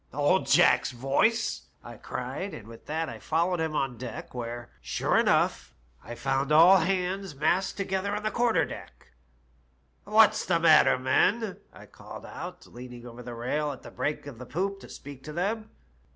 [0.15, 5.15] "*01d Jack's voice?' I cried, and with that I followed him on deck, where, sure
[5.15, 9.11] enough, I found all hands massed together on the quarter deck.
[9.77, 11.57] "* What's the matter, men?
[11.67, 15.23] * I called out, leaning over the rail at the break of the poop to speak
[15.25, 15.69] to them.